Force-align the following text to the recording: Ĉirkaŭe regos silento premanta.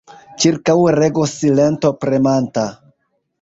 Ĉirkaŭe 0.43 0.95
regos 0.99 1.33
silento 1.43 1.93
premanta. 2.07 2.65